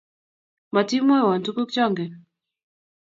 [0.75, 2.11] Matimwowo tuguk chongen